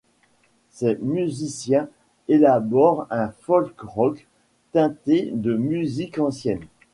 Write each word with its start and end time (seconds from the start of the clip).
Ses 0.71 0.95
musiciens 0.95 1.87
élaborent 2.27 3.05
un 3.11 3.29
folk 3.41 3.79
rock, 3.81 4.25
teinté 4.71 5.29
de 5.31 5.55
musique 5.55 6.17
ancienne. 6.17 6.65